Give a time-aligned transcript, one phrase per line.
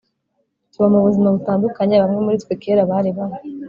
[0.71, 3.39] tuba mu buzima butandukanye Bamwe muri twe kera bari babi